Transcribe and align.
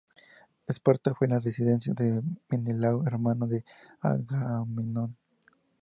Esparta 0.65 1.13
fue 1.13 1.27
la 1.27 1.39
residencia 1.39 1.93
de 1.93 2.23
Menelao, 2.49 3.05
hermano 3.05 3.45
de 3.45 3.63
Agamenón. 4.01 5.15